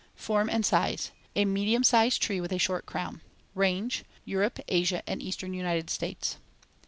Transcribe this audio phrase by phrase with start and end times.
[0.15, 3.21] Form and size: A medium sized tree with a short crown.
[3.53, 6.37] Range: Europe, Asia, and eastern United States.